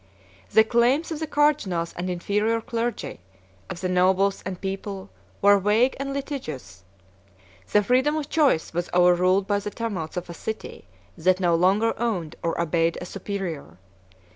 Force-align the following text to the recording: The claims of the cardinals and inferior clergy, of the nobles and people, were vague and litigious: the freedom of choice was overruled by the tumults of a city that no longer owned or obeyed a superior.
The 0.49 0.63
claims 0.63 1.11
of 1.11 1.19
the 1.19 1.27
cardinals 1.27 1.93
and 1.95 2.09
inferior 2.09 2.59
clergy, 2.59 3.19
of 3.69 3.81
the 3.81 3.87
nobles 3.87 4.41
and 4.47 4.59
people, 4.59 5.11
were 5.43 5.59
vague 5.59 5.95
and 5.99 6.11
litigious: 6.11 6.83
the 7.71 7.83
freedom 7.83 8.15
of 8.15 8.27
choice 8.27 8.73
was 8.73 8.89
overruled 8.95 9.45
by 9.45 9.59
the 9.59 9.69
tumults 9.69 10.17
of 10.17 10.27
a 10.27 10.33
city 10.33 10.85
that 11.19 11.39
no 11.39 11.53
longer 11.53 11.93
owned 11.99 12.35
or 12.41 12.59
obeyed 12.59 12.97
a 12.99 13.05
superior. 13.05 13.77